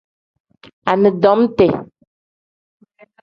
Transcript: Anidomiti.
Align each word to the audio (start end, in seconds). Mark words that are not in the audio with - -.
Anidomiti. 0.91 1.67